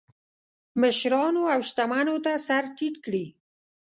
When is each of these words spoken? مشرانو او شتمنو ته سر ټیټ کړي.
مشرانو 0.81 1.43
او 1.53 1.61
شتمنو 1.69 2.15
ته 2.25 2.31
سر 2.47 2.63
ټیټ 2.77 2.95
کړي. 3.05 3.25